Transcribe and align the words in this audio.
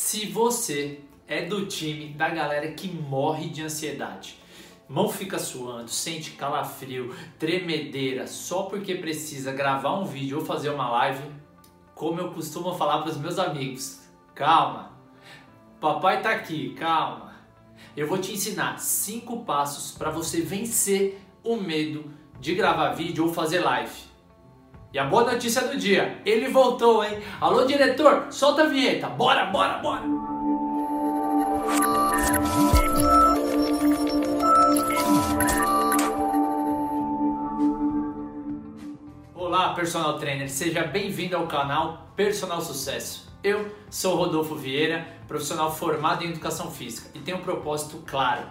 Se 0.00 0.26
você 0.26 1.00
é 1.26 1.44
do 1.44 1.66
time 1.66 2.10
da 2.10 2.28
galera 2.28 2.70
que 2.70 2.86
morre 2.86 3.48
de 3.48 3.62
ansiedade, 3.62 4.38
mão 4.88 5.08
fica 5.08 5.40
suando, 5.40 5.90
sente 5.90 6.30
calafrio, 6.30 7.12
tremedeira 7.36 8.28
só 8.28 8.62
porque 8.62 8.94
precisa 8.94 9.50
gravar 9.50 9.98
um 9.98 10.04
vídeo 10.04 10.38
ou 10.38 10.44
fazer 10.44 10.70
uma 10.70 10.88
live, 10.88 11.24
como 11.96 12.20
eu 12.20 12.30
costumo 12.32 12.76
falar 12.76 13.02
para 13.02 13.10
os 13.10 13.16
meus 13.16 13.40
amigos, 13.40 13.98
calma, 14.36 14.92
papai 15.80 16.22
tá 16.22 16.30
aqui, 16.30 16.74
calma. 16.74 17.34
Eu 17.96 18.06
vou 18.06 18.18
te 18.18 18.32
ensinar 18.32 18.78
cinco 18.78 19.44
passos 19.44 19.90
para 19.98 20.10
você 20.10 20.40
vencer 20.40 21.20
o 21.42 21.56
medo 21.56 22.08
de 22.38 22.54
gravar 22.54 22.90
vídeo 22.90 23.26
ou 23.26 23.34
fazer 23.34 23.58
live. 23.58 24.07
E 24.90 24.98
a 24.98 25.04
boa 25.04 25.30
notícia 25.30 25.68
do 25.68 25.76
dia, 25.76 26.18
ele 26.24 26.48
voltou, 26.48 27.04
hein? 27.04 27.18
Alô, 27.38 27.66
diretor, 27.66 28.32
solta 28.32 28.62
a 28.62 28.66
vinheta. 28.66 29.06
Bora, 29.06 29.44
bora, 29.44 29.76
bora. 29.80 30.02
Olá, 39.34 39.74
personal 39.74 40.18
trainer, 40.18 40.48
seja 40.48 40.84
bem-vindo 40.84 41.36
ao 41.36 41.46
canal 41.46 42.08
Personal 42.16 42.62
Sucesso. 42.62 43.30
Eu 43.44 43.70
sou 43.90 44.16
Rodolfo 44.16 44.54
Vieira, 44.54 45.06
profissional 45.26 45.70
formado 45.70 46.24
em 46.24 46.30
educação 46.30 46.70
física 46.70 47.10
e 47.14 47.18
tenho 47.18 47.36
um 47.36 47.42
propósito 47.42 48.02
claro: 48.06 48.46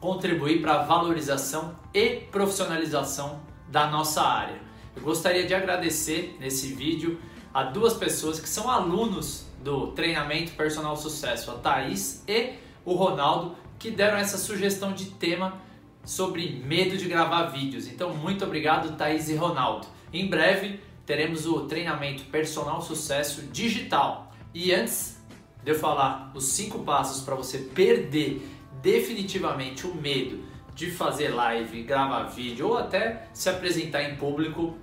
contribuir 0.00 0.62
para 0.62 0.76
a 0.76 0.84
valorização 0.84 1.76
e 1.92 2.20
profissionalização 2.30 3.42
da 3.68 3.86
nossa 3.88 4.22
área. 4.22 4.71
Eu 4.94 5.02
gostaria 5.02 5.46
de 5.46 5.54
agradecer 5.54 6.36
nesse 6.38 6.72
vídeo 6.74 7.18
a 7.52 7.62
duas 7.62 7.94
pessoas 7.94 8.38
que 8.38 8.48
são 8.48 8.70
alunos 8.70 9.46
do 9.62 9.88
treinamento 9.88 10.52
Personal 10.52 10.96
Sucesso, 10.96 11.50
a 11.50 11.54
Thaís 11.54 12.22
e 12.28 12.54
o 12.84 12.94
Ronaldo, 12.94 13.56
que 13.78 13.90
deram 13.90 14.18
essa 14.18 14.36
sugestão 14.36 14.92
de 14.92 15.06
tema 15.06 15.60
sobre 16.04 16.62
medo 16.64 16.96
de 16.96 17.06
gravar 17.06 17.44
vídeos. 17.46 17.86
Então, 17.86 18.14
muito 18.14 18.44
obrigado, 18.44 18.96
Thaís 18.96 19.28
e 19.28 19.34
Ronaldo. 19.34 19.86
Em 20.12 20.28
breve 20.28 20.80
teremos 21.06 21.46
o 21.46 21.60
treinamento 21.66 22.24
Personal 22.24 22.80
Sucesso 22.80 23.42
digital. 23.50 24.32
E 24.54 24.72
antes 24.72 25.20
de 25.64 25.70
eu 25.70 25.78
falar 25.78 26.30
os 26.34 26.44
cinco 26.44 26.80
passos 26.80 27.22
para 27.22 27.34
você 27.34 27.58
perder 27.58 28.46
definitivamente 28.82 29.86
o 29.86 29.94
medo 29.94 30.44
de 30.74 30.90
fazer 30.90 31.28
live, 31.28 31.82
gravar 31.82 32.24
vídeo 32.24 32.68
ou 32.68 32.78
até 32.78 33.28
se 33.32 33.48
apresentar 33.48 34.02
em 34.02 34.16
público, 34.16 34.76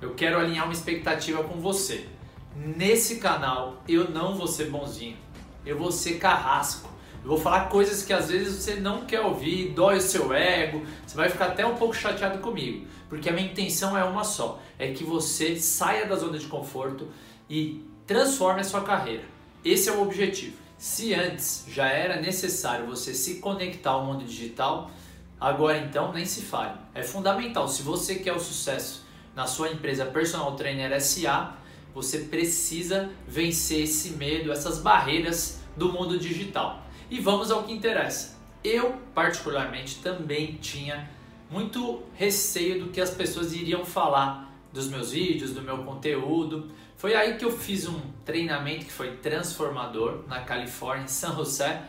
eu 0.00 0.14
quero 0.14 0.38
alinhar 0.38 0.64
uma 0.64 0.72
expectativa 0.72 1.44
com 1.44 1.60
você. 1.60 2.08
Nesse 2.56 3.16
canal 3.16 3.82
eu 3.88 4.10
não 4.10 4.34
vou 4.34 4.46
ser 4.46 4.66
bonzinho, 4.66 5.16
eu 5.64 5.78
vou 5.78 5.92
ser 5.92 6.18
carrasco. 6.18 6.90
Eu 7.22 7.28
vou 7.28 7.38
falar 7.38 7.68
coisas 7.68 8.02
que 8.02 8.12
às 8.12 8.30
vezes 8.30 8.56
você 8.56 8.74
não 8.74 9.04
quer 9.04 9.20
ouvir, 9.20 9.68
dói 9.68 9.98
o 9.98 10.00
seu 10.00 10.32
ego, 10.34 10.84
você 11.06 11.16
vai 11.16 11.28
ficar 11.28 11.46
até 11.46 11.64
um 11.64 11.76
pouco 11.76 11.94
chateado 11.94 12.40
comigo, 12.40 12.84
porque 13.08 13.28
a 13.28 13.32
minha 13.32 13.46
intenção 13.46 13.96
é 13.96 14.02
uma 14.02 14.24
só: 14.24 14.60
é 14.76 14.90
que 14.90 15.04
você 15.04 15.56
saia 15.56 16.04
da 16.04 16.16
zona 16.16 16.36
de 16.36 16.46
conforto 16.46 17.06
e 17.48 17.84
transforme 18.08 18.60
a 18.60 18.64
sua 18.64 18.80
carreira. 18.80 19.22
Esse 19.64 19.88
é 19.88 19.92
o 19.92 20.02
objetivo. 20.02 20.56
Se 20.76 21.14
antes 21.14 21.64
já 21.68 21.86
era 21.86 22.20
necessário 22.20 22.86
você 22.86 23.14
se 23.14 23.36
conectar 23.36 23.90
ao 23.90 24.04
mundo 24.04 24.24
digital, 24.24 24.90
Agora 25.42 25.76
então 25.76 26.12
nem 26.12 26.24
se 26.24 26.42
fale. 26.42 26.78
É 26.94 27.02
fundamental. 27.02 27.66
Se 27.66 27.82
você 27.82 28.14
quer 28.14 28.32
o 28.32 28.38
sucesso 28.38 29.04
na 29.34 29.44
sua 29.44 29.72
empresa 29.72 30.06
Personal 30.06 30.54
Trainer 30.54 31.02
SA, 31.02 31.56
você 31.92 32.20
precisa 32.20 33.10
vencer 33.26 33.82
esse 33.82 34.10
medo, 34.10 34.52
essas 34.52 34.78
barreiras 34.78 35.60
do 35.76 35.92
mundo 35.92 36.16
digital. 36.16 36.86
E 37.10 37.18
vamos 37.18 37.50
ao 37.50 37.64
que 37.64 37.72
interessa. 37.72 38.38
Eu, 38.62 38.94
particularmente, 39.12 39.96
também 39.96 40.58
tinha 40.60 41.10
muito 41.50 42.04
receio 42.14 42.84
do 42.84 42.90
que 42.90 43.00
as 43.00 43.10
pessoas 43.10 43.52
iriam 43.52 43.84
falar 43.84 44.48
dos 44.72 44.86
meus 44.86 45.10
vídeos, 45.10 45.52
do 45.52 45.60
meu 45.60 45.78
conteúdo. 45.78 46.70
Foi 46.96 47.16
aí 47.16 47.36
que 47.36 47.44
eu 47.44 47.50
fiz 47.50 47.88
um 47.88 48.00
treinamento 48.24 48.84
que 48.84 48.92
foi 48.92 49.16
transformador 49.16 50.22
na 50.28 50.42
Califórnia, 50.42 51.02
em 51.02 51.08
San 51.08 51.34
José 51.34 51.82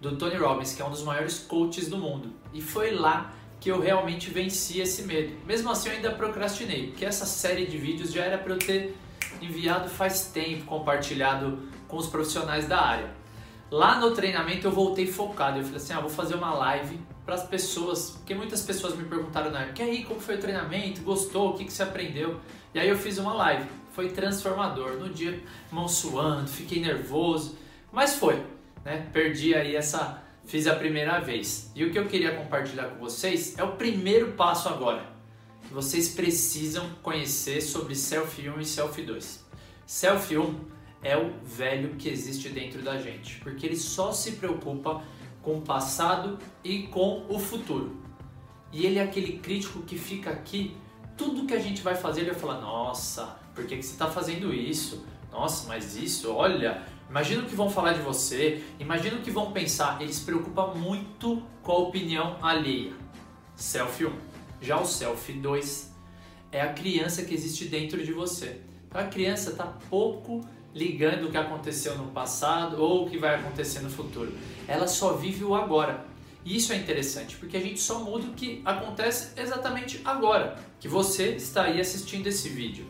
do 0.00 0.16
Tony 0.16 0.36
Robbins, 0.36 0.74
que 0.74 0.80
é 0.80 0.84
um 0.84 0.90
dos 0.90 1.02
maiores 1.02 1.38
coaches 1.38 1.88
do 1.88 1.98
mundo. 1.98 2.32
E 2.54 2.60
foi 2.60 2.92
lá 2.92 3.32
que 3.60 3.70
eu 3.70 3.80
realmente 3.80 4.30
venci 4.30 4.80
esse 4.80 5.02
medo. 5.02 5.36
Mesmo 5.46 5.70
assim, 5.70 5.90
eu 5.90 5.96
ainda 5.96 6.10
procrastinei, 6.12 6.88
porque 6.88 7.04
essa 7.04 7.26
série 7.26 7.66
de 7.66 7.76
vídeos 7.76 8.10
já 8.10 8.24
era 8.24 8.38
para 8.38 8.54
eu 8.54 8.58
ter 8.58 8.96
enviado 9.42 9.88
faz 9.88 10.30
tempo, 10.32 10.64
compartilhado 10.64 11.58
com 11.86 11.98
os 11.98 12.06
profissionais 12.06 12.66
da 12.66 12.80
área. 12.80 13.10
Lá 13.70 14.00
no 14.00 14.12
treinamento 14.12 14.66
eu 14.66 14.72
voltei 14.72 15.06
focado. 15.06 15.58
Eu 15.58 15.64
falei 15.64 15.76
assim: 15.76 15.92
ah, 15.92 16.00
vou 16.00 16.10
fazer 16.10 16.34
uma 16.34 16.52
live 16.54 16.98
para 17.24 17.34
as 17.34 17.44
pessoas, 17.44 18.10
porque 18.10 18.34
muitas 18.34 18.62
pessoas 18.62 18.96
me 18.96 19.04
perguntaram 19.04 19.50
na 19.50 19.60
época: 19.60 19.82
aí, 19.84 20.02
como 20.04 20.18
foi 20.18 20.36
o 20.36 20.40
treinamento? 20.40 21.02
Gostou? 21.02 21.50
O 21.50 21.54
que, 21.54 21.64
que 21.64 21.72
você 21.72 21.82
aprendeu? 21.82 22.40
E 22.74 22.80
aí 22.80 22.88
eu 22.88 22.96
fiz 22.96 23.18
uma 23.18 23.34
live. 23.34 23.68
Foi 23.92 24.08
transformador. 24.08 24.94
No 24.94 25.10
dia, 25.10 25.40
mão 25.70 25.86
suando, 25.86 26.48
fiquei 26.48 26.80
nervoso, 26.80 27.56
mas 27.92 28.16
foi 28.16 28.42
né? 28.84 29.08
Perdi 29.12 29.54
aí 29.54 29.76
essa, 29.76 30.22
fiz 30.44 30.66
a 30.66 30.74
primeira 30.74 31.20
vez. 31.20 31.70
E 31.74 31.84
o 31.84 31.90
que 31.90 31.98
eu 31.98 32.06
queria 32.06 32.34
compartilhar 32.34 32.88
com 32.88 32.98
vocês 32.98 33.58
é 33.58 33.64
o 33.64 33.72
primeiro 33.72 34.32
passo 34.32 34.68
agora, 34.68 35.04
que 35.66 35.72
vocês 35.72 36.10
precisam 36.10 36.88
conhecer 37.02 37.60
sobre 37.60 37.94
Self 37.94 38.48
1 38.48 38.60
e 38.60 38.64
Self 38.64 39.02
2. 39.02 39.44
Self 39.86 40.36
1 40.36 40.60
é 41.02 41.16
o 41.16 41.32
velho 41.42 41.96
que 41.96 42.08
existe 42.08 42.48
dentro 42.48 42.82
da 42.82 42.98
gente, 42.98 43.36
porque 43.40 43.66
ele 43.66 43.76
só 43.76 44.12
se 44.12 44.32
preocupa 44.32 45.02
com 45.42 45.58
o 45.58 45.62
passado 45.62 46.38
e 46.62 46.84
com 46.84 47.24
o 47.28 47.38
futuro. 47.38 47.96
E 48.72 48.86
ele 48.86 48.98
é 48.98 49.02
aquele 49.02 49.38
crítico 49.38 49.82
que 49.82 49.98
fica 49.98 50.30
aqui, 50.30 50.76
tudo 51.16 51.46
que 51.46 51.54
a 51.54 51.58
gente 51.58 51.82
vai 51.82 51.94
fazer, 51.94 52.20
ele 52.20 52.30
vai 52.30 52.38
falar: 52.38 52.60
Nossa, 52.60 53.36
por 53.54 53.66
que, 53.66 53.76
que 53.76 53.82
você 53.82 53.92
está 53.92 54.06
fazendo 54.06 54.54
isso? 54.54 55.04
Nossa, 55.32 55.66
mas 55.68 55.96
isso, 55.96 56.32
olha, 56.32 56.82
Imagina 57.10 57.42
o 57.42 57.46
que 57.46 57.56
vão 57.56 57.68
falar 57.68 57.92
de 57.92 58.00
você, 58.02 58.62
imagina 58.78 59.16
o 59.16 59.20
que 59.20 59.32
vão 59.32 59.50
pensar. 59.50 60.00
Ele 60.00 60.12
se 60.12 60.22
preocupa 60.22 60.68
muito 60.68 61.42
com 61.60 61.72
a 61.72 61.78
opinião 61.78 62.38
alheia. 62.40 62.92
Selfie 63.56 64.06
1. 64.06 64.12
Já 64.62 64.80
o 64.80 64.86
selfie 64.86 65.32
2 65.32 65.90
é 66.52 66.60
a 66.60 66.72
criança 66.72 67.24
que 67.24 67.34
existe 67.34 67.64
dentro 67.64 68.04
de 68.04 68.12
você. 68.12 68.60
Então 68.88 69.00
a 69.00 69.04
criança 69.04 69.50
está 69.50 69.66
pouco 69.88 70.40
ligando 70.72 71.26
o 71.26 71.30
que 71.32 71.36
aconteceu 71.36 71.98
no 71.98 72.12
passado 72.12 72.80
ou 72.80 73.04
o 73.04 73.10
que 73.10 73.18
vai 73.18 73.34
acontecer 73.34 73.80
no 73.80 73.90
futuro. 73.90 74.32
Ela 74.68 74.86
só 74.86 75.14
vive 75.14 75.42
o 75.42 75.56
agora. 75.56 76.06
E 76.44 76.56
isso 76.56 76.72
é 76.72 76.76
interessante, 76.76 77.36
porque 77.36 77.56
a 77.56 77.60
gente 77.60 77.80
só 77.80 77.98
muda 77.98 78.28
o 78.28 78.34
que 78.34 78.62
acontece 78.64 79.32
exatamente 79.36 80.00
agora, 80.04 80.56
que 80.78 80.86
você 80.86 81.30
está 81.30 81.64
aí 81.64 81.80
assistindo 81.80 82.28
esse 82.28 82.48
vídeo. 82.48 82.86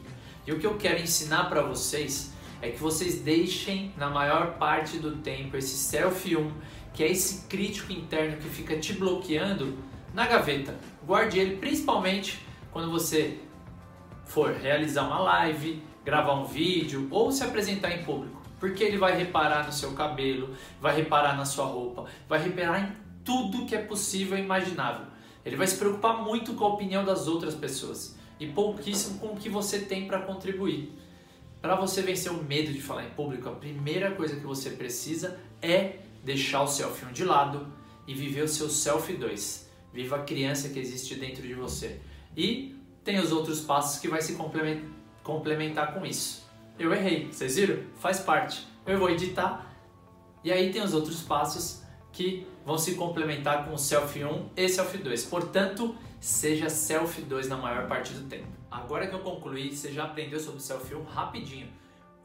E 0.46 0.52
o 0.52 0.58
que 0.58 0.66
eu 0.66 0.76
quero 0.76 1.00
ensinar 1.00 1.48
para 1.48 1.62
vocês 1.62 2.32
é 2.62 2.70
que 2.70 2.78
vocês 2.78 3.20
deixem 3.20 3.92
na 3.96 4.10
maior 4.10 4.54
parte 4.58 4.98
do 4.98 5.16
tempo 5.16 5.56
esse 5.56 5.76
self 5.76 6.36
1, 6.36 6.52
que 6.92 7.02
é 7.02 7.10
esse 7.10 7.46
crítico 7.46 7.92
interno 7.92 8.36
que 8.36 8.48
fica 8.48 8.78
te 8.78 8.92
bloqueando, 8.92 9.78
na 10.12 10.26
gaveta. 10.26 10.74
Guarde 11.06 11.38
ele 11.38 11.56
principalmente 11.56 12.44
quando 12.72 12.90
você 12.90 13.38
for 14.24 14.52
realizar 14.52 15.04
uma 15.04 15.18
live, 15.18 15.82
gravar 16.04 16.34
um 16.34 16.44
vídeo 16.44 17.08
ou 17.10 17.32
se 17.32 17.42
apresentar 17.42 17.92
em 17.92 18.04
público. 18.04 18.40
Porque 18.58 18.84
ele 18.84 18.98
vai 18.98 19.16
reparar 19.16 19.66
no 19.66 19.72
seu 19.72 19.92
cabelo, 19.92 20.54
vai 20.80 20.94
reparar 20.94 21.36
na 21.36 21.44
sua 21.44 21.64
roupa, 21.64 22.04
vai 22.28 22.42
reparar 22.42 22.80
em 22.80 22.92
tudo 23.24 23.64
que 23.64 23.74
é 23.74 23.82
possível 23.82 24.36
e 24.36 24.42
imaginável. 24.42 25.06
Ele 25.44 25.56
vai 25.56 25.66
se 25.66 25.76
preocupar 25.76 26.22
muito 26.22 26.52
com 26.54 26.64
a 26.64 26.68
opinião 26.68 27.04
das 27.04 27.26
outras 27.26 27.54
pessoas 27.54 28.16
e 28.38 28.46
pouquíssimo 28.46 29.18
com 29.18 29.28
o 29.28 29.36
que 29.36 29.48
você 29.48 29.78
tem 29.80 30.06
para 30.06 30.20
contribuir. 30.20 30.92
Para 31.60 31.74
você 31.74 32.00
vencer 32.00 32.32
o 32.32 32.42
medo 32.42 32.72
de 32.72 32.80
falar 32.80 33.04
em 33.04 33.10
público, 33.10 33.48
a 33.48 33.52
primeira 33.52 34.12
coisa 34.12 34.36
que 34.36 34.46
você 34.46 34.70
precisa 34.70 35.38
é 35.60 35.98
deixar 36.24 36.62
o 36.62 36.66
selfie 36.66 37.04
1 37.04 37.12
de 37.12 37.24
lado 37.24 37.66
e 38.06 38.14
viver 38.14 38.42
o 38.42 38.48
seu 38.48 38.70
selfie 38.70 39.14
2. 39.14 39.68
Viva 39.92 40.16
a 40.16 40.22
criança 40.22 40.70
que 40.70 40.78
existe 40.78 41.16
dentro 41.16 41.42
de 41.42 41.52
você. 41.52 42.00
E 42.34 42.74
tem 43.04 43.18
os 43.18 43.30
outros 43.30 43.60
passos 43.60 44.00
que 44.00 44.08
vai 44.08 44.22
se 44.22 44.38
complementar 45.22 45.92
com 45.92 46.06
isso. 46.06 46.48
Eu 46.78 46.94
errei, 46.94 47.30
vocês 47.30 47.56
viram? 47.56 47.82
Faz 47.96 48.20
parte. 48.20 48.66
Eu 48.86 48.98
vou 48.98 49.10
editar 49.10 49.70
e 50.42 50.50
aí 50.50 50.72
tem 50.72 50.82
os 50.82 50.94
outros 50.94 51.20
passos 51.20 51.82
que 52.10 52.46
vão 52.64 52.78
se 52.78 52.94
complementar 52.94 53.66
com 53.66 53.74
o 53.74 53.78
selfie 53.78 54.24
1 54.24 54.48
e 54.56 54.66
selfie 54.66 54.98
2. 54.98 55.24
Portanto, 55.26 55.94
seja 56.20 56.68
selfie 56.68 57.22
2 57.22 57.48
na 57.48 57.56
maior 57.56 57.88
parte 57.88 58.12
do 58.12 58.28
tempo. 58.28 58.48
Agora 58.70 59.06
que 59.08 59.14
eu 59.14 59.20
concluí, 59.20 59.74
você 59.74 59.90
já 59.90 60.04
aprendeu 60.04 60.38
sobre 60.38 60.60
selfie 60.60 60.94
1 60.94 61.02
rapidinho. 61.04 61.68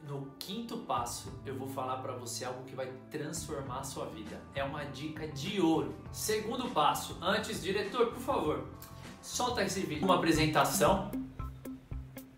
No 0.08 0.28
quinto 0.38 0.78
passo, 0.80 1.34
eu 1.44 1.58
vou 1.58 1.68
falar 1.68 1.98
para 1.98 2.14
você 2.14 2.46
algo 2.46 2.64
que 2.66 2.76
vai 2.76 2.92
transformar 3.10 3.80
a 3.80 3.84
sua 3.84 4.06
vida. 4.06 4.40
É 4.54 4.64
uma 4.64 4.84
dica 4.84 5.28
de 5.30 5.60
ouro. 5.60 5.96
Segundo 6.12 6.70
passo, 6.70 7.18
antes, 7.22 7.64
diretor, 7.64 8.08
por 8.08 8.22
favor, 8.22 8.68
solta 9.22 9.64
esse 9.64 9.80
vídeo. 9.80 10.06
Uma 10.06 10.18
apresentação 10.18 11.10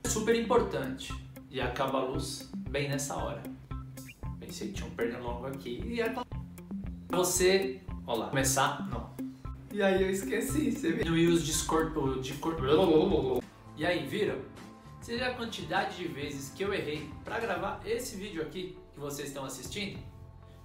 super 0.05 0.33
importante 0.35 1.13
e 1.49 1.59
acaba 1.59 1.97
a 1.97 2.03
luz 2.05 2.49
bem 2.69 2.87
nessa 2.87 3.15
hora. 3.15 3.43
Pensei 4.39 4.69
que 4.69 4.75
tinha 4.75 4.87
um 4.87 4.95
pernilongo 4.95 5.47
aqui. 5.47 5.83
E 5.85 5.99
é 5.99 6.13
você. 7.09 7.81
Olha 8.05 8.19
lá, 8.19 8.29
começar? 8.29 8.87
Não. 8.89 9.26
E 9.77 9.83
aí 9.83 10.01
eu 10.01 10.09
esqueci, 10.09 10.71
você 10.71 10.91
viu? 10.91 11.05
No 11.05 11.15
use 11.15 11.45
Discord. 11.45 12.19
Discord. 12.19 12.59
E 13.77 13.85
aí, 13.85 14.07
viram? 14.07 14.39
Seja 14.99 15.27
a 15.27 15.35
quantidade 15.35 15.97
de 15.97 16.07
vezes 16.07 16.49
que 16.49 16.63
eu 16.63 16.73
errei 16.73 17.07
para 17.23 17.39
gravar 17.39 17.79
esse 17.85 18.15
vídeo 18.15 18.41
aqui 18.41 18.75
que 18.95 18.99
vocês 18.99 19.27
estão 19.27 19.45
assistindo? 19.45 19.99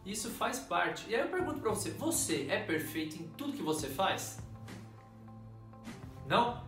Isso 0.06 0.31
faz 0.31 0.61
parte. 0.61 1.11
E 1.11 1.14
aí 1.14 1.20
eu 1.20 1.29
pergunto 1.29 1.61
para 1.61 1.69
você: 1.69 1.91
você 1.91 2.47
é 2.49 2.61
perfeito 2.61 3.17
em 3.17 3.29
tudo 3.37 3.53
que 3.53 3.62
você 3.62 3.87
faz? 3.87 4.38
Não? 6.26 6.64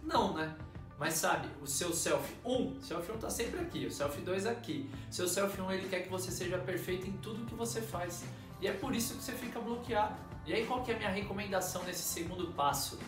Não, 0.00 0.34
né? 0.34 0.54
Mas 0.96 1.14
sabe, 1.14 1.48
o 1.60 1.66
seu 1.66 1.92
selfie 1.92 2.36
1, 2.44 2.82
selfie 2.82 3.12
1 3.14 3.18
tá 3.18 3.30
sempre 3.30 3.58
aqui, 3.58 3.86
o 3.86 3.90
selfie 3.90 4.20
2 4.20 4.46
aqui. 4.46 4.88
Seu 5.10 5.26
selfie 5.26 5.60
1 5.60 5.72
ele 5.72 5.88
quer 5.88 6.04
que 6.04 6.08
você 6.08 6.30
seja 6.30 6.56
perfeito 6.56 7.08
em 7.08 7.14
tudo 7.14 7.46
que 7.46 7.54
você 7.56 7.80
faz. 7.82 8.22
E 8.60 8.68
é 8.68 8.72
por 8.72 8.94
isso 8.94 9.16
que 9.16 9.24
você 9.24 9.32
fica 9.32 9.58
bloqueado. 9.58 10.29
E 10.46 10.54
aí 10.54 10.66
qual 10.66 10.82
que 10.82 10.90
é 10.90 10.94
a 10.94 10.98
minha 10.98 11.10
recomendação 11.10 11.82
nesse 11.84 12.02
segundo 12.02 12.52
passo? 12.54 12.98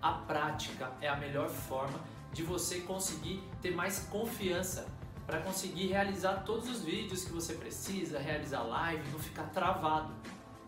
A 0.00 0.12
prática 0.12 0.92
é 1.00 1.08
a 1.08 1.16
melhor 1.16 1.48
forma 1.48 1.98
de 2.32 2.42
você 2.42 2.80
conseguir 2.80 3.42
ter 3.60 3.74
mais 3.74 4.00
confiança 4.10 4.86
para 5.26 5.40
conseguir 5.40 5.88
realizar 5.88 6.44
todos 6.44 6.68
os 6.70 6.82
vídeos 6.82 7.24
que 7.24 7.32
você 7.32 7.54
precisa, 7.54 8.18
realizar 8.18 8.62
live, 8.62 9.10
não 9.10 9.18
ficar 9.18 9.44
travado. 9.50 10.14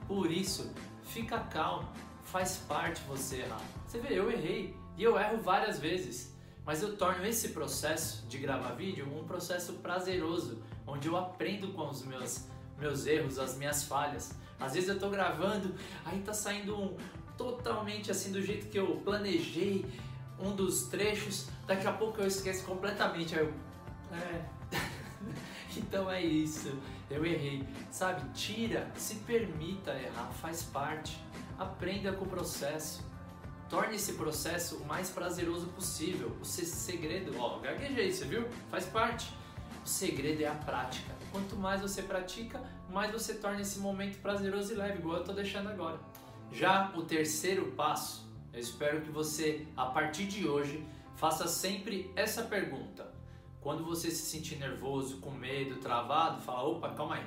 Por 0.06 0.30
isso, 0.30 0.72
fica 1.02 1.38
calmo, 1.38 1.88
faz 2.24 2.58
parte 2.68 3.00
você 3.02 3.38
errar. 3.38 3.62
Você 3.86 3.98
vê, 3.98 4.18
eu 4.18 4.30
errei 4.30 4.76
e 4.96 5.02
eu 5.02 5.18
erro 5.18 5.38
várias 5.38 5.78
vezes, 5.78 6.36
mas 6.64 6.82
eu 6.82 6.96
torno 6.96 7.24
esse 7.24 7.50
processo 7.50 8.26
de 8.26 8.36
gravar 8.38 8.72
vídeo 8.72 9.08
um 9.08 9.24
processo 9.24 9.74
prazeroso, 9.74 10.62
onde 10.86 11.08
eu 11.08 11.16
aprendo 11.16 11.72
com 11.72 11.88
os 11.88 12.04
meus 12.04 12.50
meus 12.80 13.06
erros, 13.06 13.38
as 13.38 13.56
minhas 13.56 13.84
falhas. 13.84 14.34
Às 14.60 14.74
vezes 14.74 14.88
eu 14.88 14.98
tô 14.98 15.08
gravando, 15.08 15.74
aí 16.04 16.20
tá 16.20 16.34
saindo 16.34 16.76
um 16.76 16.96
totalmente 17.36 18.10
assim 18.10 18.30
do 18.30 18.42
jeito 18.42 18.68
que 18.68 18.78
eu 18.78 18.96
planejei 18.98 19.86
um 20.38 20.54
dos 20.54 20.84
trechos, 20.84 21.48
daqui 21.66 21.86
a 21.86 21.92
pouco 21.92 22.20
eu 22.20 22.26
esqueço 22.26 22.64
completamente, 22.64 23.34
aí 23.34 23.42
eu 23.42 23.52
é. 24.12 24.44
então 25.76 26.10
é 26.10 26.22
isso, 26.22 26.76
eu 27.10 27.24
errei. 27.24 27.66
Sabe, 27.90 28.28
tira, 28.34 28.90
se 28.96 29.16
permita 29.16 29.92
errar, 29.92 30.30
faz 30.40 30.62
parte. 30.62 31.22
Aprenda 31.58 32.12
com 32.12 32.24
o 32.24 32.28
processo. 32.28 33.04
Torne 33.68 33.96
esse 33.96 34.14
processo 34.14 34.76
o 34.76 34.86
mais 34.86 35.10
prazeroso 35.10 35.66
possível. 35.68 36.36
O 36.40 36.44
segredo, 36.44 37.38
ó, 37.38 37.58
gaguejei, 37.60 38.12
você 38.12 38.24
viu? 38.24 38.48
Faz 38.70 38.86
parte. 38.86 39.32
O 39.84 39.88
segredo 39.88 40.42
é 40.42 40.46
a 40.46 40.54
prática. 40.54 41.14
Quanto 41.30 41.54
mais 41.56 41.80
você 41.80 42.02
pratica, 42.02 42.60
mais 42.90 43.12
você 43.12 43.34
torna 43.34 43.60
esse 43.60 43.78
momento 43.78 44.20
prazeroso 44.20 44.72
e 44.72 44.76
leve, 44.76 44.98
igual 44.98 45.18
eu 45.18 45.24
tô 45.24 45.32
deixando 45.32 45.68
agora. 45.68 45.98
Já 46.52 46.92
o 46.96 47.02
terceiro 47.02 47.72
passo, 47.72 48.28
eu 48.52 48.60
espero 48.60 49.00
que 49.02 49.10
você, 49.10 49.66
a 49.76 49.86
partir 49.86 50.26
de 50.26 50.48
hoje, 50.48 50.84
faça 51.16 51.46
sempre 51.46 52.10
essa 52.16 52.42
pergunta. 52.42 53.12
Quando 53.60 53.84
você 53.84 54.10
se 54.10 54.30
sentir 54.30 54.56
nervoso, 54.56 55.18
com 55.18 55.30
medo, 55.30 55.76
travado, 55.76 56.40
fala: 56.40 56.68
opa, 56.68 56.90
calma 56.90 57.16
aí. 57.16 57.26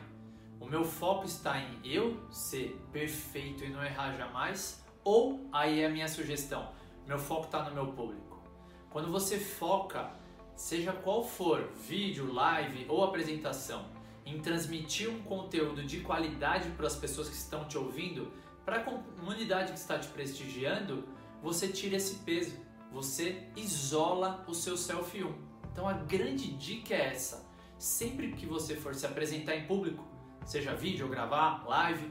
O 0.60 0.65
meu 0.65 0.83
foco 0.83 1.25
está 1.25 1.60
em 1.60 1.80
eu 1.83 2.18
ser 2.31 2.80
perfeito 2.92 3.63
e 3.63 3.69
não 3.69 3.83
errar 3.83 4.18
jamais? 4.18 4.83
Ou 5.04 5.48
aí 5.51 5.81
é 5.81 5.86
a 5.86 5.89
minha 5.89 6.07
sugestão: 6.07 6.71
meu 7.07 7.19
foco 7.19 7.45
está 7.45 7.63
no 7.69 7.75
meu 7.75 7.94
público. 7.94 8.42
Quando 8.89 9.12
você 9.12 9.38
foca, 9.39 10.12
seja 10.56 10.92
qual 10.92 11.24
for, 11.24 11.69
vídeo, 11.88 12.31
live 12.33 12.86
ou 12.89 13.04
apresentação, 13.04 13.86
em 14.25 14.39
transmitir 14.39 15.09
um 15.09 15.21
conteúdo 15.23 15.83
de 15.83 15.99
qualidade 15.99 16.69
para 16.71 16.87
as 16.87 16.95
pessoas 16.95 17.29
que 17.29 17.35
estão 17.35 17.65
te 17.65 17.77
ouvindo, 17.77 18.31
para 18.65 18.77
a 18.77 18.83
comunidade 18.83 19.73
que 19.73 19.79
está 19.79 19.99
te 19.99 20.07
prestigiando, 20.07 21.03
você 21.41 21.67
tira 21.67 21.97
esse 21.97 22.15
peso, 22.19 22.55
você 22.91 23.43
isola 23.55 24.43
o 24.47 24.53
seu 24.53 24.77
selfie 24.77 25.23
1. 25.23 25.33
Então 25.71 25.87
a 25.87 25.93
grande 25.93 26.53
dica 26.53 26.93
é 26.93 27.07
essa: 27.07 27.45
sempre 27.77 28.31
que 28.31 28.45
você 28.45 28.75
for 28.75 28.95
se 28.95 29.05
apresentar 29.05 29.55
em 29.55 29.65
público, 29.65 30.07
seja 30.45 30.73
vídeo 30.73 31.07
gravar, 31.09 31.65
live, 31.67 32.09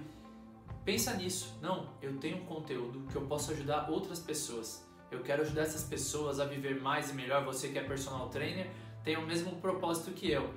pensa 0.84 1.14
nisso. 1.14 1.56
Não, 1.62 1.88
eu 2.02 2.18
tenho 2.18 2.38
um 2.38 2.44
conteúdo 2.44 3.06
que 3.10 3.16
eu 3.16 3.22
posso 3.22 3.52
ajudar 3.52 3.90
outras 3.90 4.18
pessoas. 4.18 4.86
Eu 5.10 5.22
quero 5.22 5.42
ajudar 5.42 5.62
essas 5.62 5.84
pessoas 5.84 6.40
a 6.40 6.44
viver 6.44 6.80
mais 6.80 7.10
e 7.10 7.14
melhor. 7.14 7.44
Você 7.44 7.68
que 7.68 7.78
é 7.78 7.84
personal 7.84 8.28
trainer 8.28 8.70
tem 9.04 9.16
o 9.16 9.26
mesmo 9.26 9.56
propósito 9.56 10.10
que 10.12 10.30
eu, 10.30 10.52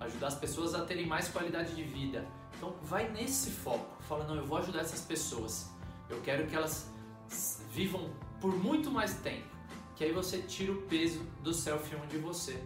ajudar 0.00 0.28
as 0.28 0.34
pessoas 0.34 0.74
a 0.74 0.84
terem 0.84 1.06
mais 1.06 1.28
qualidade 1.28 1.74
de 1.74 1.82
vida. 1.82 2.26
Então 2.56 2.74
vai 2.82 3.08
nesse 3.08 3.50
foco, 3.50 4.02
fala 4.02 4.24
não, 4.24 4.34
eu 4.34 4.44
vou 4.44 4.58
ajudar 4.58 4.80
essas 4.80 5.02
pessoas. 5.02 5.70
Eu 6.08 6.20
quero 6.22 6.46
que 6.46 6.56
elas 6.56 6.90
vivam 7.72 8.10
por 8.40 8.54
muito 8.56 8.90
mais 8.90 9.14
tempo 9.14 9.50
que 10.00 10.04
aí 10.04 10.12
você 10.12 10.38
tira 10.38 10.72
o 10.72 10.80
peso 10.84 11.22
do 11.42 11.52
selfie 11.52 11.94
1 11.94 12.06
de 12.06 12.16
você. 12.16 12.58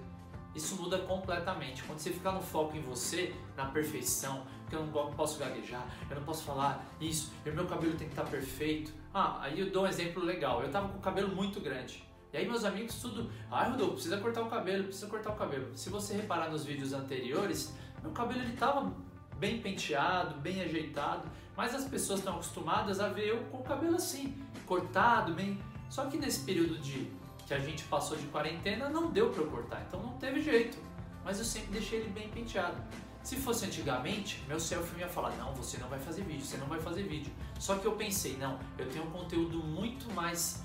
Isso 0.54 0.80
muda 0.80 1.00
completamente. 1.00 1.82
Quando 1.82 1.98
você 1.98 2.12
ficar 2.12 2.30
no 2.30 2.40
foco 2.40 2.76
em 2.76 2.80
você, 2.80 3.34
na 3.56 3.66
perfeição, 3.66 4.46
que 4.70 4.76
eu 4.76 4.86
não 4.86 5.12
posso 5.12 5.36
gaguejar, 5.40 5.84
eu 6.08 6.14
não 6.14 6.22
posso 6.22 6.44
falar 6.44 6.86
isso, 7.00 7.32
meu 7.44 7.66
cabelo 7.66 7.96
tem 7.96 8.06
que 8.06 8.12
estar 8.12 8.22
perfeito. 8.22 8.92
Ah, 9.12 9.42
aí 9.42 9.58
eu 9.58 9.68
dou 9.72 9.82
um 9.82 9.86
exemplo 9.88 10.22
legal. 10.22 10.62
Eu 10.62 10.70
tava 10.70 10.88
com 10.90 10.98
o 10.98 11.00
cabelo 11.00 11.34
muito 11.34 11.60
grande. 11.60 12.04
E 12.34 12.36
aí 12.36 12.48
meus 12.48 12.64
amigos 12.64 12.96
tudo, 12.96 13.30
ai 13.48 13.70
Rodolfo, 13.70 13.92
precisa 13.92 14.18
cortar 14.18 14.42
o 14.42 14.50
cabelo, 14.50 14.82
precisa 14.82 15.06
cortar 15.06 15.30
o 15.30 15.36
cabelo. 15.36 15.70
Se 15.76 15.88
você 15.88 16.14
reparar 16.14 16.50
nos 16.50 16.64
vídeos 16.64 16.92
anteriores, 16.92 17.72
meu 18.02 18.10
cabelo 18.10 18.40
ele 18.40 18.56
tava 18.56 18.92
bem 19.38 19.60
penteado, 19.60 20.34
bem 20.40 20.60
ajeitado, 20.60 21.30
mas 21.56 21.72
as 21.72 21.84
pessoas 21.84 22.18
estão 22.18 22.34
acostumadas 22.34 22.98
a 22.98 23.06
ver 23.06 23.28
eu 23.28 23.44
com 23.52 23.58
o 23.58 23.62
cabelo 23.62 23.94
assim, 23.94 24.36
cortado, 24.66 25.32
bem. 25.32 25.60
Só 25.88 26.06
que 26.06 26.18
nesse 26.18 26.40
período 26.40 26.76
de 26.78 27.08
que 27.46 27.54
a 27.54 27.60
gente 27.60 27.84
passou 27.84 28.16
de 28.16 28.26
quarentena, 28.26 28.88
não 28.88 29.12
deu 29.12 29.30
para 29.30 29.40
eu 29.40 29.48
cortar, 29.48 29.84
então 29.86 30.02
não 30.02 30.14
teve 30.14 30.42
jeito. 30.42 30.76
Mas 31.24 31.38
eu 31.38 31.44
sempre 31.44 31.70
deixei 31.70 32.00
ele 32.00 32.08
bem 32.08 32.28
penteado. 32.30 32.82
Se 33.22 33.36
fosse 33.36 33.64
antigamente, 33.64 34.42
meu 34.48 34.58
selfie 34.58 34.98
ia 34.98 35.08
falar: 35.08 35.30
não, 35.36 35.54
você 35.54 35.78
não 35.78 35.88
vai 35.88 36.00
fazer 36.00 36.24
vídeo, 36.24 36.44
você 36.44 36.56
não 36.56 36.66
vai 36.66 36.80
fazer 36.80 37.04
vídeo. 37.04 37.32
Só 37.60 37.76
que 37.76 37.86
eu 37.86 37.92
pensei: 37.92 38.36
não, 38.38 38.58
eu 38.76 38.88
tenho 38.90 39.04
um 39.04 39.10
conteúdo 39.12 39.58
muito 39.58 40.12
mais 40.12 40.64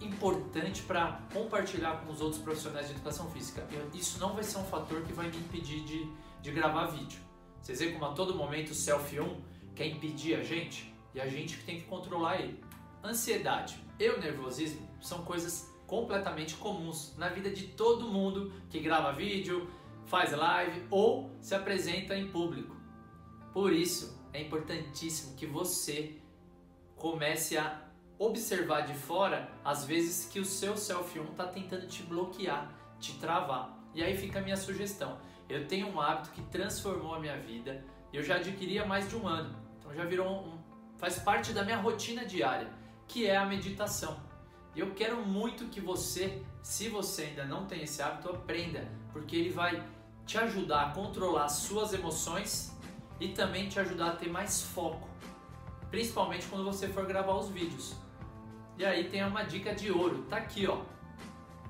importante 0.00 0.82
para 0.82 1.20
compartilhar 1.32 2.04
com 2.04 2.12
os 2.12 2.20
outros 2.20 2.42
profissionais 2.42 2.88
de 2.88 2.94
educação 2.94 3.30
física. 3.30 3.66
Isso 3.94 4.18
não 4.18 4.34
vai 4.34 4.44
ser 4.44 4.58
um 4.58 4.64
fator 4.64 5.02
que 5.02 5.12
vai 5.12 5.28
me 5.28 5.36
impedir 5.36 5.82
de, 5.84 6.10
de 6.42 6.50
gravar 6.50 6.86
vídeo. 6.86 7.20
Vocês 7.60 7.80
veem 7.80 7.92
como 7.92 8.04
a 8.04 8.12
todo 8.12 8.34
momento 8.34 8.70
o 8.70 8.74
selfie 8.74 9.20
1 9.20 9.40
quer 9.74 9.86
impedir 9.86 10.34
a 10.34 10.42
gente 10.42 10.94
e 11.14 11.20
a 11.20 11.28
gente 11.28 11.56
que 11.56 11.64
tem 11.64 11.80
que 11.80 11.86
controlar 11.86 12.40
ele. 12.40 12.62
Ansiedade 13.02 13.78
e 13.98 14.08
o 14.08 14.20
nervosismo 14.20 14.86
são 15.00 15.22
coisas 15.24 15.74
completamente 15.86 16.54
comuns 16.56 17.14
na 17.16 17.28
vida 17.28 17.50
de 17.50 17.68
todo 17.68 18.08
mundo 18.08 18.52
que 18.68 18.80
grava 18.80 19.12
vídeo, 19.12 19.70
faz 20.06 20.32
live 20.32 20.86
ou 20.90 21.30
se 21.40 21.54
apresenta 21.54 22.16
em 22.16 22.28
público. 22.28 22.76
Por 23.52 23.72
isso, 23.72 24.20
é 24.32 24.42
importantíssimo 24.42 25.36
que 25.36 25.46
você 25.46 26.16
comece 26.96 27.56
a 27.56 27.85
observar 28.18 28.82
de 28.82 28.94
fora 28.94 29.48
as 29.64 29.84
vezes 29.84 30.28
que 30.28 30.40
o 30.40 30.44
seu 30.44 30.76
selfie 30.76 31.20
1 31.20 31.24
está 31.24 31.46
tentando 31.46 31.86
te 31.86 32.02
bloquear, 32.02 32.72
te 32.98 33.14
travar. 33.18 33.76
E 33.94 34.02
aí 34.02 34.16
fica 34.16 34.38
a 34.38 34.42
minha 34.42 34.56
sugestão. 34.56 35.18
Eu 35.48 35.66
tenho 35.66 35.88
um 35.88 36.00
hábito 36.00 36.30
que 36.30 36.42
transformou 36.42 37.14
a 37.14 37.20
minha 37.20 37.38
vida. 37.38 37.84
Eu 38.12 38.22
já 38.22 38.36
adquiri 38.36 38.78
há 38.78 38.86
mais 38.86 39.08
de 39.08 39.16
um 39.16 39.26
ano. 39.26 39.54
Então 39.78 39.94
já 39.94 40.04
virou 40.04 40.28
um, 40.28 40.58
faz 40.96 41.18
parte 41.18 41.52
da 41.52 41.62
minha 41.62 41.76
rotina 41.76 42.24
diária, 42.24 42.68
que 43.06 43.26
é 43.26 43.36
a 43.36 43.44
meditação. 43.44 44.18
E 44.74 44.80
eu 44.80 44.92
quero 44.94 45.24
muito 45.24 45.66
que 45.66 45.80
você, 45.80 46.42
se 46.62 46.88
você 46.88 47.22
ainda 47.22 47.44
não 47.44 47.66
tem 47.66 47.82
esse 47.82 48.02
hábito, 48.02 48.28
aprenda, 48.28 48.86
porque 49.12 49.36
ele 49.36 49.50
vai 49.50 49.82
te 50.26 50.36
ajudar 50.38 50.82
a 50.82 50.90
controlar 50.90 51.48
suas 51.48 51.94
emoções 51.94 52.76
e 53.20 53.28
também 53.28 53.68
te 53.68 53.78
ajudar 53.78 54.08
a 54.08 54.16
ter 54.16 54.28
mais 54.28 54.62
foco, 54.62 55.08
principalmente 55.90 56.46
quando 56.48 56.64
você 56.64 56.88
for 56.88 57.06
gravar 57.06 57.34
os 57.34 57.48
vídeos. 57.48 57.94
E 58.78 58.84
aí 58.84 59.08
tem 59.08 59.24
uma 59.24 59.42
dica 59.42 59.74
de 59.74 59.90
ouro, 59.90 60.24
tá 60.28 60.36
aqui, 60.36 60.66
ó. 60.66 60.82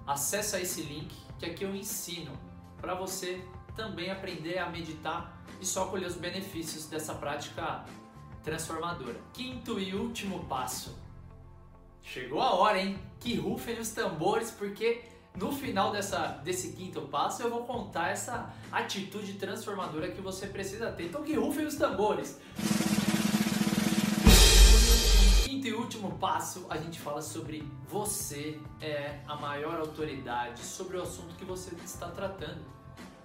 Acesse 0.06 0.60
esse 0.60 0.82
link 0.82 1.14
que 1.38 1.46
aqui 1.46 1.64
eu 1.64 1.74
ensino 1.74 2.32
para 2.80 2.94
você 2.94 3.42
também 3.74 4.10
aprender 4.10 4.58
a 4.58 4.68
meditar 4.68 5.42
e 5.60 5.66
só 5.66 5.86
colher 5.86 6.06
os 6.06 6.16
benefícios 6.16 6.86
dessa 6.86 7.14
prática 7.14 7.84
transformadora. 8.42 9.20
Quinto 9.32 9.78
e 9.78 9.94
último 9.94 10.44
passo, 10.44 10.96
Chegou 12.06 12.40
a 12.40 12.54
hora, 12.54 12.78
hein? 12.80 12.98
Que 13.18 13.34
rufem 13.34 13.80
os 13.80 13.90
tambores, 13.90 14.52
porque 14.52 15.02
no 15.34 15.50
final 15.50 15.90
dessa, 15.90 16.40
desse 16.44 16.72
quinto 16.72 17.02
passo 17.02 17.42
eu 17.42 17.50
vou 17.50 17.64
contar 17.64 18.10
essa 18.10 18.54
atitude 18.70 19.34
transformadora 19.34 20.12
que 20.12 20.20
você 20.20 20.46
precisa 20.46 20.92
ter. 20.92 21.06
Então 21.06 21.24
que 21.24 21.34
rufem 21.34 21.66
os 21.66 21.74
tambores! 21.74 22.40
Quinto 25.66 25.78
e 25.78 25.80
último 25.80 26.16
passo, 26.18 26.64
a 26.70 26.76
gente 26.76 27.00
fala 27.00 27.20
sobre 27.20 27.68
você 27.88 28.60
é 28.80 29.18
a 29.26 29.34
maior 29.34 29.80
autoridade 29.80 30.60
sobre 30.60 30.96
o 30.96 31.02
assunto 31.02 31.34
que 31.34 31.44
você 31.44 31.74
está 31.84 32.08
tratando. 32.08 32.62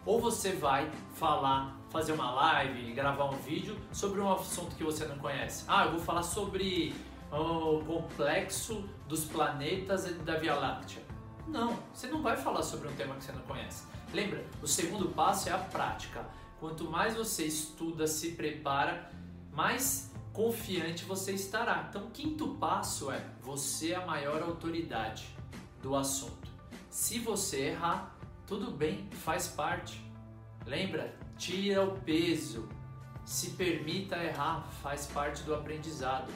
Ou 0.04 0.20
você 0.20 0.54
vai 0.54 0.90
falar 1.14 1.78
fazer 1.92 2.14
uma 2.14 2.32
live, 2.32 2.94
gravar 2.94 3.26
um 3.26 3.38
vídeo 3.38 3.78
sobre 3.92 4.20
um 4.20 4.32
assunto 4.32 4.76
que 4.76 4.84
você 4.84 5.06
não 5.06 5.20
conhece. 5.20 5.66
Ah, 5.68 5.86
eu 5.86 5.92
vou 5.92 6.00
falar 6.00 6.24
sobre 6.24 6.96
o 7.32 7.84
complexo 7.86 8.90
dos 9.08 9.24
planetas 9.26 10.06
da 10.24 10.38
Via 10.38 10.56
Láctea. 10.56 11.04
Não, 11.48 11.78
você 11.94 12.08
não 12.08 12.24
vai 12.24 12.38
falar 12.38 12.64
sobre 12.64 12.88
um 12.88 12.94
tema 12.94 13.14
que 13.16 13.24
você 13.24 13.34
não 13.34 13.44
conhece. 13.44 13.86
Lembra, 14.12 14.44
o 14.64 14.68
segundo 14.68 15.10
passo 15.10 15.48
é 15.48 15.52
a 15.52 15.60
prática. 15.60 16.26
Quanto 16.60 16.90
mais 16.90 17.16
você 17.16 17.46
estuda, 17.46 18.08
se 18.08 18.32
prepara, 18.32 19.12
mais 19.52 20.11
confiante 20.34 21.06
você 21.06 21.34
estará. 21.34 21.88
Então, 21.90 22.06
o 22.06 22.12
quinto 22.12 22.56
passo 22.56 23.12
é 23.12 23.26
você 23.42 23.92
é 23.92 23.96
a 23.96 24.06
maior 24.06 24.42
autoridade 24.42 25.36
do 25.82 25.96
assunto. 25.96 26.50
Se 26.90 27.20
você 27.20 27.70
errar, 27.70 28.16
tudo 28.46 28.72
bem, 28.72 29.08
faz 29.12 29.48
parte. 29.48 30.02
Lembra? 30.66 31.16
Tira 31.38 31.84
o 31.84 32.00
peso. 32.00 32.68
Se 33.26 33.52
permita 33.52 34.18
errar, 34.18 34.68
faz 34.82 35.06
parte 35.08 35.44
do 35.44 35.54
aprendizado. 35.54 36.32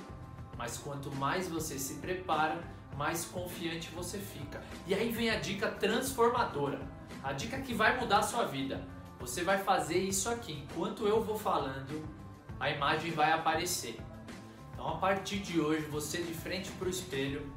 Mas 0.57 0.77
quanto 0.77 1.13
mais 1.15 1.47
você 1.47 1.77
se 1.77 1.95
prepara, 1.95 2.61
mais 2.95 3.25
confiante 3.25 3.89
você 3.91 4.17
fica. 4.17 4.63
E 4.87 4.93
aí 4.93 5.11
vem 5.11 5.29
a 5.29 5.39
dica 5.39 5.69
transformadora. 5.69 6.79
A 7.23 7.33
dica 7.33 7.59
que 7.59 7.73
vai 7.73 7.99
mudar 7.99 8.19
a 8.19 8.23
sua 8.23 8.45
vida. 8.45 8.81
Você 9.19 9.43
vai 9.43 9.57
fazer 9.57 9.97
isso 9.97 10.29
aqui. 10.29 10.65
Enquanto 10.71 11.07
eu 11.07 11.21
vou 11.21 11.37
falando, 11.37 12.07
a 12.59 12.69
imagem 12.69 13.11
vai 13.11 13.31
aparecer. 13.31 13.99
Então 14.73 14.87
a 14.87 14.97
partir 14.97 15.39
de 15.39 15.59
hoje, 15.59 15.85
você 15.85 16.21
de 16.21 16.33
frente 16.33 16.71
para 16.71 16.87
o 16.87 16.89
espelho, 16.89 17.51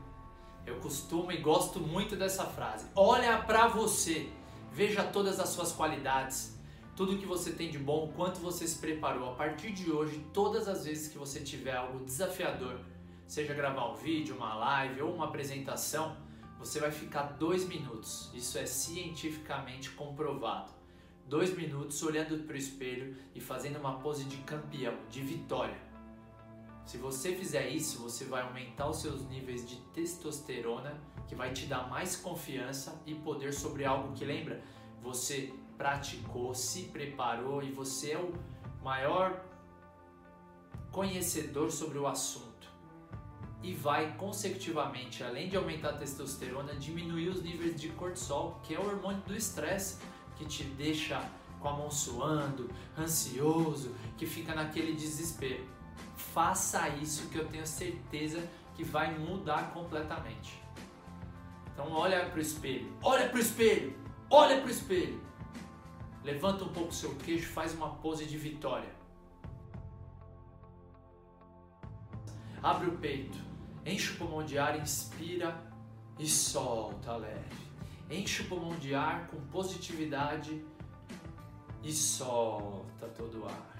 eu 0.66 0.76
costumo 0.76 1.32
e 1.32 1.38
gosto 1.38 1.80
muito 1.80 2.16
dessa 2.16 2.44
frase. 2.44 2.86
Olha 2.94 3.38
para 3.38 3.68
você, 3.68 4.28
veja 4.72 5.02
todas 5.02 5.40
as 5.40 5.48
suas 5.48 5.72
qualidades, 5.72 6.58
tudo 6.94 7.16
que 7.16 7.26
você 7.26 7.52
tem 7.52 7.70
de 7.70 7.78
bom, 7.78 8.06
o 8.06 8.12
quanto 8.12 8.40
você 8.40 8.66
se 8.66 8.78
preparou. 8.78 9.30
A 9.30 9.34
partir 9.34 9.72
de 9.72 9.90
hoje, 9.90 10.24
todas 10.32 10.68
as 10.68 10.84
vezes 10.84 11.08
que 11.08 11.16
você 11.16 11.40
tiver 11.40 11.76
algo 11.76 12.04
desafiador, 12.04 12.80
seja 13.26 13.54
gravar 13.54 13.90
um 13.90 13.94
vídeo, 13.94 14.36
uma 14.36 14.54
live 14.54 15.02
ou 15.02 15.14
uma 15.14 15.26
apresentação, 15.26 16.16
você 16.58 16.80
vai 16.80 16.90
ficar 16.90 17.22
dois 17.38 17.66
minutos. 17.66 18.30
Isso 18.34 18.58
é 18.58 18.66
cientificamente 18.66 19.90
comprovado. 19.90 20.77
Dois 21.28 21.54
minutos 21.54 22.02
olhando 22.02 22.42
para 22.44 22.54
o 22.54 22.58
espelho 22.58 23.14
e 23.34 23.40
fazendo 23.40 23.78
uma 23.78 23.98
pose 23.98 24.24
de 24.24 24.38
campeão, 24.38 24.94
de 25.10 25.20
vitória. 25.20 25.76
Se 26.86 26.96
você 26.96 27.34
fizer 27.34 27.68
isso, 27.68 28.00
você 28.00 28.24
vai 28.24 28.40
aumentar 28.40 28.88
os 28.88 29.02
seus 29.02 29.28
níveis 29.28 29.68
de 29.68 29.76
testosterona, 29.92 30.98
que 31.26 31.34
vai 31.34 31.52
te 31.52 31.66
dar 31.66 31.86
mais 31.90 32.16
confiança 32.16 33.02
e 33.04 33.14
poder 33.14 33.52
sobre 33.52 33.84
algo 33.84 34.14
que 34.14 34.24
lembra, 34.24 34.62
você 35.02 35.52
praticou, 35.76 36.54
se 36.54 36.84
preparou 36.84 37.62
e 37.62 37.70
você 37.70 38.12
é 38.12 38.18
o 38.18 38.32
maior 38.82 39.44
conhecedor 40.90 41.70
sobre 41.70 41.98
o 41.98 42.06
assunto. 42.06 42.72
E 43.62 43.74
vai 43.74 44.16
consecutivamente, 44.16 45.22
além 45.22 45.50
de 45.50 45.58
aumentar 45.58 45.90
a 45.90 45.98
testosterona, 45.98 46.74
diminuir 46.74 47.28
os 47.28 47.42
níveis 47.42 47.78
de 47.78 47.90
cortisol, 47.90 48.58
que 48.62 48.74
é 48.74 48.80
o 48.80 48.86
hormônio 48.86 49.20
do 49.26 49.36
estresse, 49.36 49.98
que 50.38 50.46
te 50.46 50.64
deixa 50.64 51.22
com 51.60 51.68
a 51.68 51.72
mão 51.72 51.90
suando, 51.90 52.70
ansioso, 52.96 53.94
que 54.16 54.24
fica 54.24 54.54
naquele 54.54 54.94
desespero. 54.94 55.66
Faça 56.16 56.88
isso 56.88 57.28
que 57.28 57.36
eu 57.36 57.46
tenho 57.48 57.66
certeza 57.66 58.48
que 58.74 58.84
vai 58.84 59.18
mudar 59.18 59.72
completamente. 59.72 60.62
Então 61.74 61.92
olha 61.92 62.26
para 62.26 62.38
o 62.38 62.40
espelho, 62.40 62.90
olha 63.02 63.28
para 63.28 63.36
o 63.36 63.40
espelho, 63.40 63.96
olha 64.30 64.56
para 64.58 64.66
o 64.66 64.70
espelho 64.70 65.28
Levanta 66.28 66.64
um 66.64 66.68
pouco 66.68 66.90
o 66.90 66.94
seu 66.94 67.14
queixo, 67.14 67.48
faz 67.48 67.74
uma 67.74 67.88
pose 67.88 68.26
de 68.26 68.36
vitória. 68.36 68.90
Abre 72.62 72.88
o 72.88 72.98
peito, 72.98 73.38
enche 73.86 74.12
o 74.12 74.16
pulmão 74.18 74.44
de 74.44 74.58
ar, 74.58 74.78
inspira 74.78 75.58
e 76.18 76.26
solta 76.26 77.16
leve. 77.16 77.67
Enche 78.10 78.42
o 78.42 78.46
pulmão 78.46 78.74
de 78.78 78.94
ar 78.94 79.26
com 79.28 79.38
positividade 79.48 80.64
e 81.82 81.92
solta 81.92 83.06
todo 83.08 83.42
o 83.42 83.46
ar. 83.46 83.76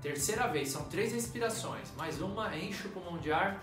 Terceira 0.00 0.46
vez, 0.46 0.68
são 0.68 0.84
três 0.84 1.12
respirações. 1.12 1.90
Mais 1.96 2.20
uma, 2.20 2.56
enche 2.56 2.86
o 2.86 2.90
pulmão 2.90 3.18
de 3.18 3.32
ar. 3.32 3.60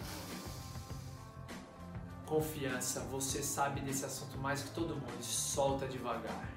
Confiança, 2.25 3.01
você 3.11 3.41
sabe 3.41 3.79
desse 3.81 4.03
assunto 4.03 4.37
mais 4.37 4.63
que 4.63 4.71
todo 4.71 4.95
mundo. 4.95 5.23
Solta 5.23 5.87
devagar. 5.87 6.49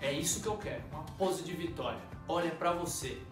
É 0.00 0.12
isso 0.12 0.40
que 0.40 0.48
eu 0.48 0.56
quero, 0.56 0.82
uma 0.90 1.04
pose 1.18 1.42
de 1.42 1.52
vitória. 1.52 2.00
Olha 2.28 2.50
para 2.50 2.72
você. 2.72 3.22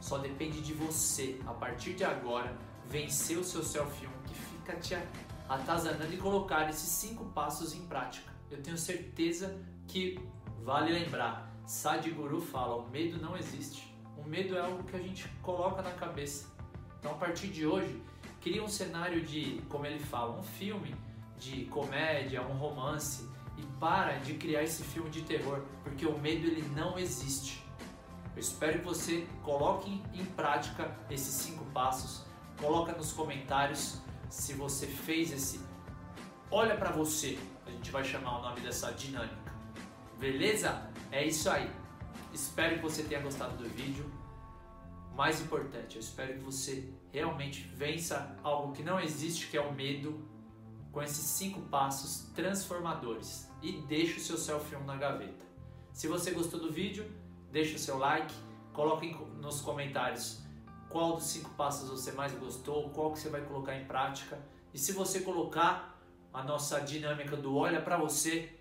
Só 0.00 0.18
depende 0.18 0.60
de 0.60 0.74
você, 0.74 1.40
a 1.46 1.54
partir 1.54 1.94
de 1.94 2.04
agora, 2.04 2.56
vencer 2.86 3.38
o 3.38 3.44
seu 3.44 3.62
self-1 3.62 4.08
que 4.26 4.34
fica 4.34 4.76
te 4.76 4.94
atazanando 5.48 6.12
e 6.12 6.16
colocar 6.16 6.68
esses 6.68 6.88
cinco 6.88 7.24
passos 7.26 7.72
em 7.74 7.86
prática. 7.86 8.35
Eu 8.50 8.62
tenho 8.62 8.78
certeza 8.78 9.58
que 9.88 10.18
vale 10.62 10.92
lembrar. 10.92 11.52
Sadhguru 11.66 12.40
fala: 12.40 12.76
o 12.76 12.88
medo 12.88 13.20
não 13.20 13.36
existe. 13.36 13.94
O 14.16 14.24
medo 14.24 14.56
é 14.56 14.60
algo 14.60 14.84
que 14.84 14.96
a 14.96 15.00
gente 15.00 15.28
coloca 15.42 15.82
na 15.82 15.92
cabeça. 15.92 16.54
Então, 16.98 17.12
a 17.12 17.14
partir 17.14 17.48
de 17.48 17.66
hoje, 17.66 18.00
cria 18.40 18.62
um 18.62 18.68
cenário 18.68 19.20
de, 19.22 19.60
como 19.68 19.86
ele 19.86 19.98
fala, 19.98 20.38
um 20.38 20.42
filme 20.42 20.94
de 21.38 21.64
comédia, 21.66 22.42
um 22.42 22.56
romance 22.56 23.28
e 23.58 23.62
para 23.78 24.18
de 24.18 24.34
criar 24.34 24.62
esse 24.62 24.82
filme 24.82 25.10
de 25.10 25.22
terror, 25.22 25.62
porque 25.82 26.06
o 26.06 26.18
medo 26.18 26.46
ele 26.46 26.62
não 26.74 26.98
existe. 26.98 27.64
Eu 28.34 28.40
espero 28.40 28.78
que 28.80 28.84
você 28.84 29.26
coloque 29.42 30.02
em 30.12 30.24
prática 30.24 30.96
esses 31.10 31.34
cinco 31.34 31.64
passos. 31.66 32.24
Coloca 32.60 32.92
nos 32.92 33.12
comentários 33.12 34.00
se 34.28 34.52
você 34.52 34.86
fez 34.86 35.32
esse. 35.32 35.60
Olha 36.50 36.76
para 36.76 36.90
você. 36.90 37.38
Gente 37.86 37.92
vai 37.92 38.04
chamar 38.04 38.40
o 38.40 38.42
nome 38.42 38.60
dessa 38.62 38.90
dinâmica. 38.90 39.54
Beleza? 40.18 40.90
É 41.12 41.24
isso 41.24 41.48
aí. 41.48 41.70
Espero 42.34 42.74
que 42.74 42.82
você 42.82 43.04
tenha 43.04 43.20
gostado 43.20 43.56
do 43.56 43.68
vídeo. 43.68 44.10
Mais 45.14 45.40
importante, 45.40 45.94
eu 45.94 46.00
espero 46.00 46.34
que 46.34 46.40
você 46.40 46.92
realmente 47.12 47.62
vença 47.76 48.36
algo 48.42 48.72
que 48.72 48.82
não 48.82 48.98
existe, 48.98 49.46
que 49.46 49.56
é 49.56 49.60
o 49.60 49.72
medo 49.72 50.20
com 50.90 51.00
esses 51.00 51.24
cinco 51.24 51.60
passos 51.60 52.28
transformadores 52.34 53.48
e 53.62 53.80
deixe 53.82 54.16
o 54.18 54.20
seu 54.20 54.36
selfie 54.36 54.74
na 54.78 54.96
gaveta. 54.96 55.44
Se 55.92 56.08
você 56.08 56.32
gostou 56.32 56.58
do 56.58 56.72
vídeo, 56.72 57.08
deixe 57.52 57.76
o 57.76 57.78
seu 57.78 57.98
like, 57.98 58.34
coloque 58.72 59.16
nos 59.40 59.60
comentários 59.60 60.42
qual 60.88 61.14
dos 61.14 61.26
cinco 61.26 61.50
passos 61.50 61.88
você 61.88 62.10
mais 62.10 62.32
gostou, 62.32 62.90
qual 62.90 63.12
que 63.12 63.20
você 63.20 63.28
vai 63.28 63.42
colocar 63.42 63.76
em 63.76 63.84
prática. 63.84 64.40
E 64.74 64.78
se 64.78 64.90
você 64.90 65.20
colocar 65.20 65.95
a 66.36 66.42
nossa 66.42 66.80
dinâmica 66.80 67.34
do 67.34 67.56
olha 67.56 67.80
para 67.80 67.96
você, 67.96 68.52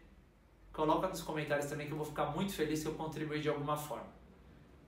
coloca 0.71 1.09
nos 1.09 1.21
comentários 1.21 1.65
também 1.65 1.87
que 1.87 1.91
eu 1.91 1.97
vou 1.97 2.05
ficar 2.05 2.27
muito 2.27 2.53
feliz 2.53 2.81
que 2.81 2.87
eu 2.87 2.93
contribuí 2.93 3.41
de 3.41 3.49
alguma 3.49 3.75
forma. 3.75 4.07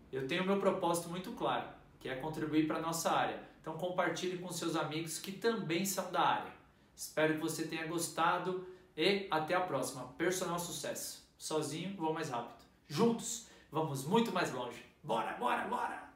Eu 0.09 0.25
tenho 0.25 0.45
meu 0.45 0.57
propósito 0.57 1.09
muito 1.09 1.33
claro, 1.33 1.67
que 1.99 2.07
é 2.07 2.15
contribuir 2.15 2.65
para 2.65 2.77
a 2.77 2.81
nossa 2.81 3.11
área. 3.11 3.43
Então 3.59 3.77
compartilhe 3.77 4.37
com 4.37 4.49
seus 4.53 4.77
amigos 4.77 5.19
que 5.19 5.33
também 5.33 5.85
são 5.85 6.09
da 6.13 6.21
área. 6.21 6.53
Espero 6.95 7.33
que 7.33 7.41
você 7.41 7.67
tenha 7.67 7.85
gostado 7.87 8.65
e 8.95 9.27
até 9.29 9.53
a 9.53 9.59
próxima. 9.59 10.05
Personal 10.17 10.57
sucesso. 10.57 11.29
Sozinho 11.37 11.93
vou 11.97 12.13
mais 12.13 12.29
rápido. 12.29 12.65
Juntos 12.87 13.47
vamos 13.69 14.05
muito 14.05 14.31
mais 14.31 14.53
longe. 14.53 14.81
Bora, 15.03 15.33
bora, 15.33 15.67
bora! 15.67 16.06